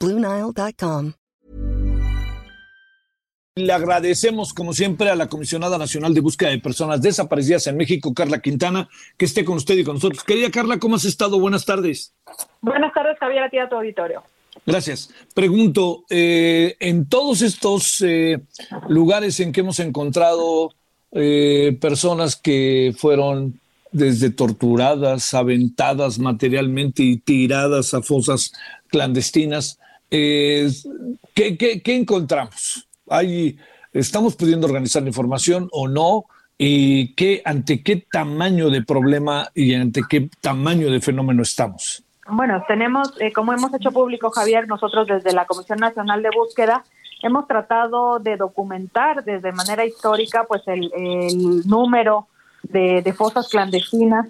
[0.00, 1.12] Bluenile.com.
[3.58, 8.12] Le agradecemos, como siempre, a la Comisionada Nacional de Búsqueda de Personas Desaparecidas en México,
[8.12, 8.86] Carla Quintana,
[9.16, 10.22] que esté con usted y con nosotros.
[10.24, 11.40] Querida Carla, ¿cómo has estado?
[11.40, 12.12] Buenas tardes.
[12.60, 14.22] Buenas tardes, Javier, a ti a tu auditorio.
[14.66, 15.08] Gracias.
[15.32, 18.40] Pregunto, eh, en todos estos eh,
[18.88, 20.74] lugares en que hemos encontrado
[21.12, 23.58] eh, personas que fueron
[23.90, 28.52] desde torturadas, aventadas materialmente y tiradas a fosas
[28.88, 29.78] clandestinas,
[30.10, 30.70] eh,
[31.34, 32.88] ¿qué, qué, qué encontramos?
[33.08, 33.58] ¿Hay,
[33.92, 36.24] ¿Estamos pudiendo organizar la información o no?
[36.58, 42.02] ¿Y qué, ante qué tamaño de problema y ante qué tamaño de fenómeno estamos?
[42.28, 46.82] Bueno, tenemos, eh, como hemos hecho público, Javier, nosotros desde la Comisión Nacional de Búsqueda
[47.22, 50.90] hemos tratado de documentar desde manera histórica pues el,
[51.66, 52.26] número
[52.62, 54.26] de, fosas clandestinas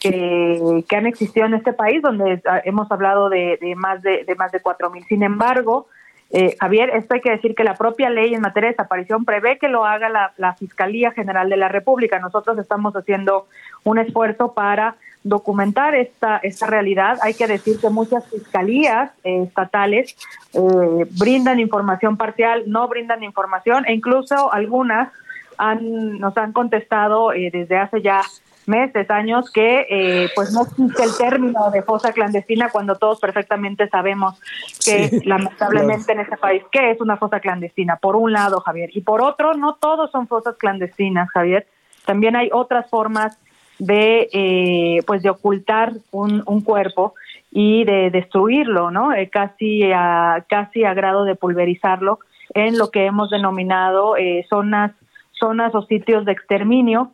[0.00, 4.34] que, que, han existido en este país, donde hemos hablado de, de más de, de
[4.34, 5.04] más de cuatro mil.
[5.04, 5.86] Sin embargo,
[6.32, 9.58] eh, Javier, esto hay que decir que la propia ley en materia de desaparición prevé
[9.58, 12.18] que lo haga la, la Fiscalía General de la República.
[12.18, 13.46] Nosotros estamos haciendo
[13.84, 17.18] un esfuerzo para documentar esta, esta realidad.
[17.22, 20.16] Hay que decir que muchas fiscalías eh, estatales
[20.54, 25.10] eh, brindan información parcial, no brindan información e incluso algunas
[25.58, 28.22] han, nos han contestado eh, desde hace ya
[28.70, 33.88] meses, años, que eh, pues no existe el término de fosa clandestina cuando todos perfectamente
[33.88, 34.40] sabemos
[34.84, 36.20] que sí, lamentablemente claro.
[36.20, 37.96] en este país, ¿qué es una fosa clandestina?
[37.96, 41.66] Por un lado, Javier, y por otro, no todos son fosas clandestinas, Javier.
[42.06, 43.36] También hay otras formas
[43.78, 47.14] de eh, pues de ocultar un, un, cuerpo
[47.50, 49.12] y de destruirlo, ¿no?
[49.12, 52.20] Eh, casi a casi a grado de pulverizarlo
[52.54, 54.92] en lo que hemos denominado eh, zonas
[55.32, 57.12] zonas o sitios de exterminio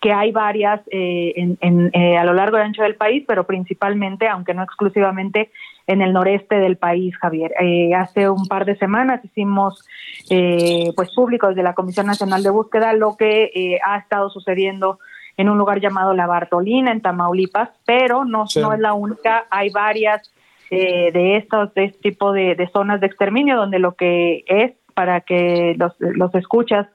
[0.00, 3.44] que hay varias eh, en, en, eh, a lo largo y ancho del país, pero
[3.44, 5.50] principalmente, aunque no exclusivamente,
[5.86, 7.52] en el noreste del país, Javier.
[7.60, 9.86] Eh, hace un par de semanas hicimos,
[10.30, 14.98] eh, pues, público desde la Comisión Nacional de Búsqueda lo que eh, ha estado sucediendo
[15.36, 18.60] en un lugar llamado La Bartolina, en Tamaulipas, pero no, sí.
[18.60, 20.32] no es la única, hay varias
[20.70, 24.72] eh, de estos, de este tipo de, de, zonas de exterminio, donde lo que es,
[24.94, 26.86] para que los, los escuchas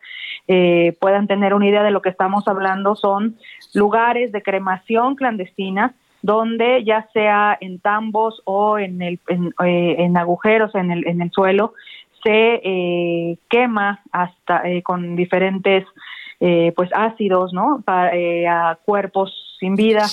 [0.48, 3.38] eh, puedan tener una idea de lo que estamos hablando, son
[3.74, 10.18] lugares de cremación clandestina, donde ya sea en tambos o en, el, en, eh, en
[10.18, 11.74] agujeros en el, en el suelo,
[12.24, 15.86] se eh, quema hasta eh, con diferentes
[16.40, 17.82] eh, pues ácidos, ¿no?
[17.86, 20.06] Pa, eh, a cuerpos sin vida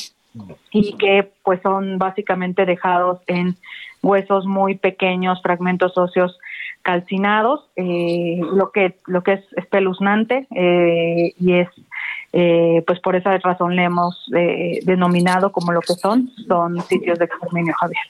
[0.70, 3.56] y que pues son básicamente dejados en
[4.02, 6.38] huesos muy pequeños, fragmentos óseos
[6.88, 11.68] calcinados, eh, lo que lo que es espeluznante eh, y es
[12.32, 17.18] eh, pues por esa razón le hemos eh, denominado como lo que son, son sitios
[17.18, 18.00] de exterminio, Javier.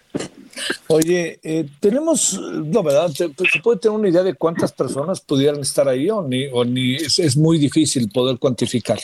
[0.87, 3.09] Oye, eh, tenemos, no, ¿verdad?
[3.09, 3.29] ¿Se
[3.61, 7.19] puede tener una idea de cuántas personas pudieran estar ahí o ni, o ni es,
[7.19, 8.99] es muy difícil poder cuantificar?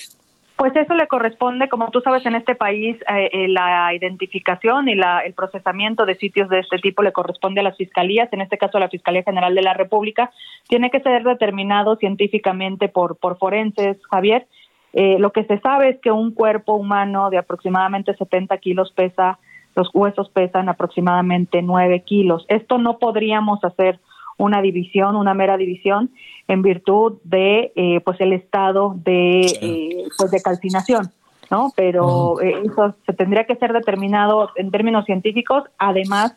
[0.57, 4.95] Pues eso le corresponde, como tú sabes, en este país eh, eh, la identificación y
[4.95, 8.57] la, el procesamiento de sitios de este tipo le corresponde a las fiscalías, en este
[8.57, 10.31] caso a la Fiscalía General de la República.
[10.69, 14.47] Tiene que ser determinado científicamente por, por forenses, Javier.
[14.93, 19.41] Eh, lo que se sabe es que un cuerpo humano de aproximadamente 70 kilos pesa,
[19.75, 22.47] los huesos pesan aproximadamente 9 kilos.
[22.47, 23.99] Esto no podríamos hacer
[24.37, 26.11] una división, una mera división,
[26.49, 31.11] en virtud de eh, pues el estado de eh, pues de calcinación,
[31.51, 31.73] ¿no?
[31.77, 36.35] Pero eh, eso se tendría que ser determinado en términos científicos, además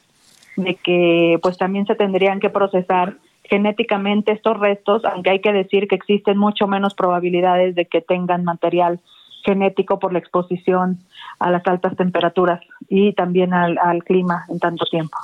[0.55, 5.87] de que pues también se tendrían que procesar genéticamente estos restos, aunque hay que decir
[5.87, 8.99] que existen mucho menos probabilidades de que tengan material
[9.45, 10.99] genético por la exposición
[11.39, 15.17] a las altas temperaturas y también al, al clima en tanto tiempo.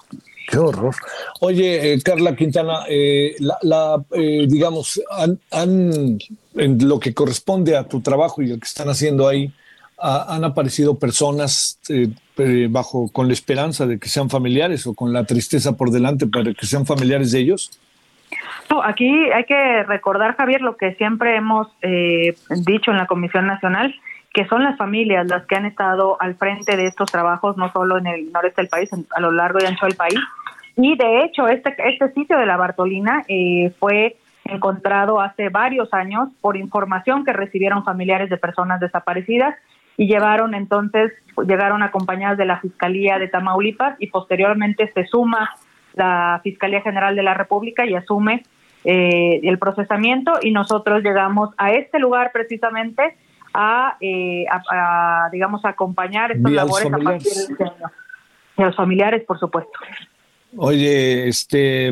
[0.48, 0.96] Qué horror.
[1.40, 6.20] Oye, eh, Carla Quintana, eh, la, la eh, digamos, han, han,
[6.56, 9.52] en lo que corresponde a tu trabajo y lo que están haciendo ahí,
[9.98, 15.14] a, han aparecido personas eh, bajo con la esperanza de que sean familiares o con
[15.14, 17.80] la tristeza por delante para que sean familiares de ellos.
[18.70, 22.36] No, aquí hay que recordar, Javier, lo que siempre hemos eh,
[22.66, 23.94] dicho en la Comisión Nacional,
[24.34, 28.00] que son las familias las que han estado al frente de estos trabajos, no solo
[28.00, 30.20] en el noreste del país, a lo largo y ancho del país,
[30.76, 36.30] Y de hecho, este, este sitio de la Bartolina eh, fue encontrado hace varios años
[36.42, 39.56] por información que recibieron familiares de personas desaparecidas
[39.98, 41.14] y llevaron entonces,
[41.48, 45.52] llegaron acompañadas de la Fiscalía de Tamaulipas y posteriormente se suma
[45.94, 48.44] la Fiscalía General de la República y asume
[48.84, 50.34] eh, el procesamiento.
[50.42, 53.16] Y nosotros llegamos a este lugar precisamente
[53.54, 54.46] a, eh,
[55.32, 57.92] digamos, acompañar estas labores a partir de año.
[58.58, 59.72] Y a los familiares, por supuesto.
[60.56, 61.88] Oye, este,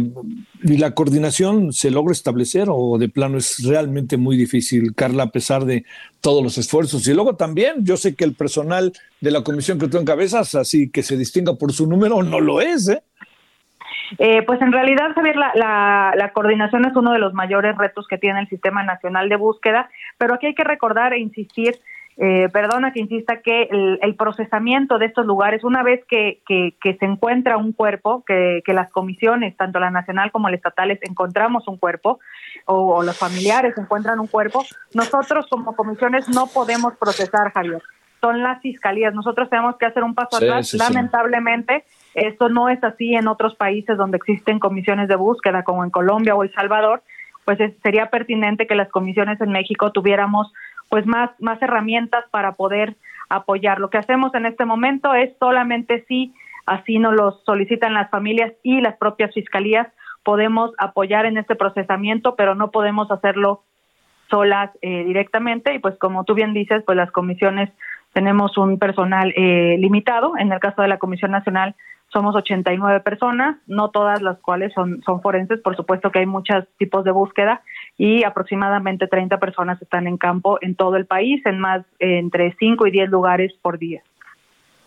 [0.64, 5.32] ¿y la coordinación se logra establecer o de plano es realmente muy difícil, Carla, a
[5.32, 5.84] pesar de
[6.20, 7.08] todos los esfuerzos?
[7.08, 10.90] Y luego también, yo sé que el personal de la comisión que tú encabezas, así
[10.90, 13.02] que se distinga por su número, no lo es, ¿eh?
[14.18, 18.18] Eh, pues en realidad, Javier, la, la, coordinación es uno de los mayores retos que
[18.18, 21.80] tiene el Sistema Nacional de Búsqueda, pero aquí hay que recordar e insistir,
[22.18, 27.06] eh, perdona que insista, que el, procesamiento de estos lugares, una vez que, que, se
[27.06, 31.78] encuentra un cuerpo, que, que, las comisiones, tanto la nacional como la estatales, encontramos un
[31.78, 32.20] cuerpo,
[32.66, 37.82] o, los familiares encuentran un cuerpo, nosotros como comisiones no podemos procesar, Javier
[38.22, 39.14] son las fiscalías.
[39.14, 40.74] Nosotros tenemos que hacer un paso atrás.
[40.76, 45.90] Lamentablemente, esto no es así en otros países donde existen comisiones de búsqueda, como en
[45.90, 47.04] Colombia o El Salvador.
[47.46, 50.52] Pues sería pertinente que las comisiones en México tuviéramos
[50.90, 52.98] pues más, más herramientas para poder
[53.30, 53.80] apoyar.
[53.80, 56.34] Lo que hacemos en este momento es solamente si
[56.66, 59.88] así nos lo solicitan las familias y las propias fiscalías,
[60.24, 63.64] podemos apoyar en este procesamiento, pero no podemos hacerlo
[64.30, 67.70] solas eh, directamente y pues como tú bien dices, pues las comisiones
[68.14, 70.38] tenemos un personal eh, limitado.
[70.38, 71.76] En el caso de la Comisión Nacional
[72.12, 77.04] somos 89 personas, no todas las cuales son, forenses, por supuesto que hay muchos tipos
[77.06, 77.62] de búsqueda
[77.98, 82.88] y aproximadamente 30 personas están en campo en todo el país, en más entre 5
[82.88, 84.04] y 10 lugares por día.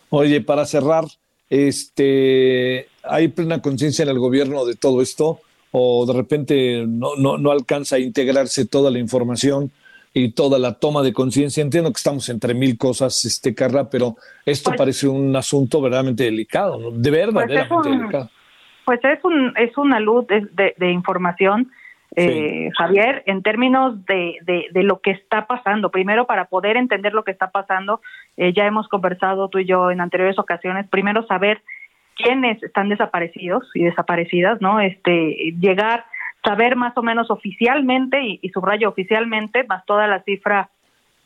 [0.09, 1.05] Oye, para cerrar,
[1.49, 5.39] este, ¿hay plena conciencia en el gobierno de todo esto
[5.71, 9.71] o de repente no, no, no alcanza a integrarse toda la información?
[10.17, 11.61] Y toda la toma de conciencia.
[11.61, 14.15] Entiendo que estamos entre mil cosas, este Carla, pero
[14.45, 16.91] esto pues parece un asunto verdaderamente delicado, ¿no?
[16.91, 18.29] de verdad, pues verdaderamente delicado.
[18.85, 21.69] Pues es un es una luz de, de, información,
[22.15, 24.37] eh, Javier, en términos de,
[24.71, 25.91] de, lo que está pasando.
[25.91, 27.99] Primero, para poder entender lo que está pasando,
[28.37, 30.87] eh, ya hemos conversado tú y yo en anteriores ocasiones.
[30.87, 31.61] Primero, saber
[32.15, 34.79] quiénes están desaparecidos y desaparecidas, ¿no?
[34.79, 36.05] Este, llegar
[36.45, 40.69] saber más o menos oficialmente y, y subrayo oficialmente más toda la cifra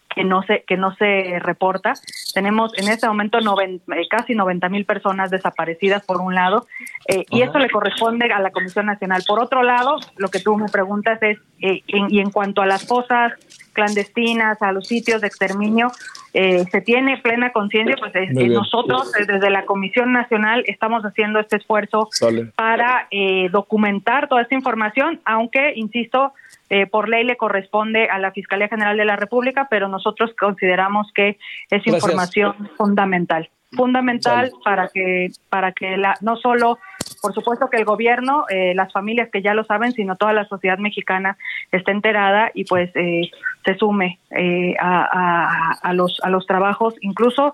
[0.10, 1.94] que no se que no se reporta.
[2.34, 6.68] Tenemos en este momento eh, casi 90 mil personas desaparecidas por un lado
[7.08, 9.24] eh, y eso le corresponde a la Comisión Nacional.
[9.28, 12.88] Por otro lado, lo que tú me preguntas es eh, y en cuanto a las
[12.88, 13.34] fosas
[13.74, 15.92] clandestinas, a los sitios de exterminio,
[16.34, 22.10] eh, se tiene plena conciencia, pues nosotros desde la Comisión Nacional estamos haciendo este esfuerzo
[22.56, 26.34] para eh, documentar toda esta información, aunque, insisto,
[26.70, 31.08] eh, por ley le corresponde a la Fiscalía General de la República, pero nosotros consideramos
[31.16, 31.40] que
[31.72, 36.78] es información fundamental, fundamental para que para que la no solo
[37.22, 40.46] por supuesto que el gobierno, eh, las familias que ya lo saben, sino toda la
[40.46, 41.38] sociedad mexicana
[41.72, 43.30] esté enterada y pues eh,
[43.66, 46.96] se sume eh, a, a, los, a los trabajos.
[47.02, 47.52] Incluso,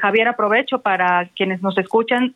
[0.00, 2.34] Javier, aprovecho para quienes nos escuchan,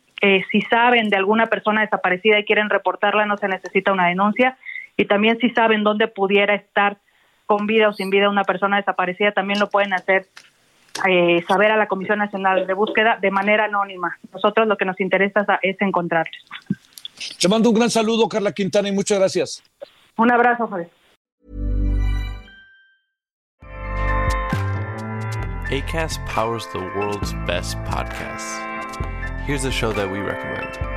[0.51, 4.57] si saben de alguna persona desaparecida y quieren reportarla, no se necesita una denuncia.
[4.97, 6.97] Y también si saben dónde pudiera estar
[7.45, 10.25] con vida o sin vida una persona desaparecida, también lo pueden hacer
[11.07, 14.17] eh, saber a la Comisión Nacional de Búsqueda de manera anónima.
[14.33, 16.43] Nosotros lo que nos interesa es encontrarles.
[17.39, 19.63] Te mando un gran saludo, Carla Quintana, y muchas gracias.
[20.17, 20.89] Un abrazo, Javier.
[25.69, 28.57] ACAST powers the world's best podcasts.
[29.45, 30.96] Here's a show that we recommend.